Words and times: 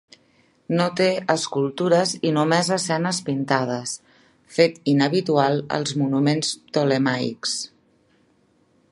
No 0.77 0.85
té 0.99 1.07
escultures 1.33 2.13
i 2.29 2.31
només 2.37 2.71
escenes 2.77 3.19
pintades, 3.27 3.93
fet 4.55 4.79
inhabitual 4.93 5.61
als 5.77 5.95
monuments 6.03 6.55
ptolemaics. 6.71 7.55